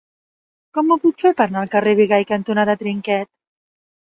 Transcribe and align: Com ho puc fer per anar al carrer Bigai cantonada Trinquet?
Com 0.77 0.87
ho 0.87 0.95
puc 1.03 1.19
fer 1.25 1.33
per 1.41 1.47
anar 1.51 1.61
al 1.63 1.71
carrer 1.75 1.93
Bigai 2.01 2.27
cantonada 2.33 2.77
Trinquet? 2.83 3.31